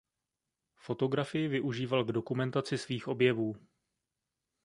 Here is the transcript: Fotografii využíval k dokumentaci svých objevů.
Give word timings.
Fotografii 0.75 1.47
využíval 1.47 2.03
k 2.03 2.11
dokumentaci 2.11 2.77
svých 2.77 3.07
objevů. 3.07 3.55